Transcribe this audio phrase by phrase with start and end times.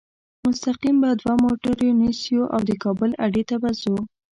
[0.45, 3.95] مستقیم به دوه موټره نیسو او د کابل اډې ته به ځو.